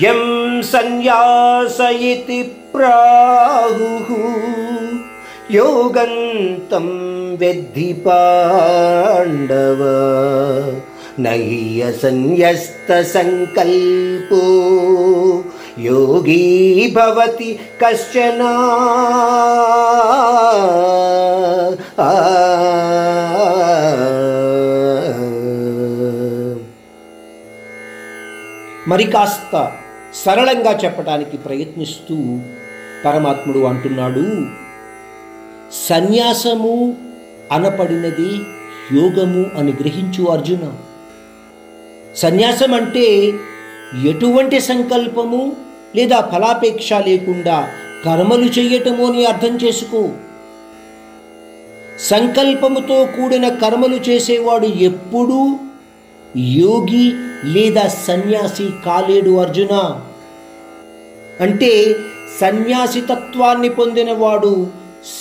[0.00, 2.42] यं सन्न्यासयति
[2.72, 4.08] प्राहुः
[5.54, 6.86] योगन्तं
[7.40, 9.80] विद्धि पाण्डव
[11.20, 14.40] न ह्यसन्न्यस्तसङ्कल्पो
[15.78, 17.52] योगी भवति
[17.82, 18.40] कश्चन
[28.88, 29.62] मरिकास्ता
[30.14, 32.40] సరళంగా చెప్పడానికి ప్రయత్నిస్తూ
[33.04, 34.46] పరమాత్ముడు అంటున్నాడు
[35.72, 36.96] సన్యాసము
[37.52, 38.30] అనపడినది
[39.00, 40.72] యోగము అని గ్రహించు అర్జున.
[42.16, 43.32] సన్యాసం అంటే
[44.04, 45.56] ఎటువంటి సంకల్పము
[45.96, 47.68] లేదా ఫలాపేక్ష లేకుండా
[48.04, 50.10] కర్మలు చేయటము అని అర్థం చేసుకో.
[52.00, 55.58] సంకల్పముతో కూడిన కర్మలు చేసేవాడు ఎప్పుడూ
[56.36, 60.00] యోగి లేదా సన్యాసి కాలేడు అర్జున?
[61.40, 61.96] అంటే
[62.40, 64.66] సన్యాసి తత్వాన్ని పొందినవాడు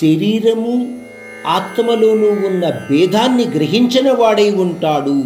[0.01, 0.99] శరీరము
[1.47, 5.23] ఆత్మలోనూ ఉన్న భేదాన్ని గ్రహించిన వాడై ఉంటాడు.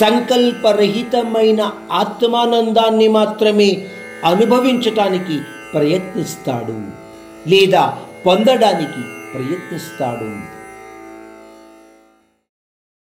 [0.00, 3.86] సంకల్పరహితమైన ఆత్మానందాన్ని మాత్రమే
[4.24, 5.40] అనుభవించటానికి
[5.74, 7.06] ప్రయత్నిస్తాడు
[7.48, 10.55] లేదా పొందడానికి ప్రయత్నిస్తాడు.